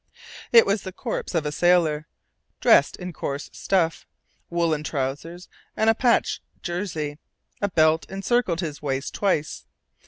It 0.51 0.65
was 0.65 0.81
the 0.81 0.91
corpse 0.91 1.35
of 1.35 1.45
a 1.45 1.51
sailor, 1.51 2.07
dressed 2.59 2.95
in 2.97 3.13
coarse 3.13 3.51
stuff, 3.53 4.07
woollen 4.49 4.83
trousers 4.83 5.47
and 5.77 5.91
a 5.91 5.93
patched 5.93 6.41
jersey; 6.63 7.19
a 7.61 7.69
belt 7.69 8.07
encircled 8.09 8.61
his 8.61 8.81
waist 8.81 9.13
twice. 9.13 9.67